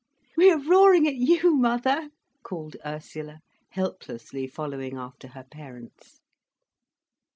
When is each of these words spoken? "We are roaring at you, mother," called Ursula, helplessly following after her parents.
"We 0.35 0.49
are 0.49 0.57
roaring 0.57 1.05
at 1.07 1.13
you, 1.13 1.53
mother," 1.55 2.09
called 2.41 2.75
Ursula, 2.83 3.39
helplessly 3.69 4.47
following 4.47 4.97
after 4.97 5.27
her 5.27 5.43
parents. 5.43 6.21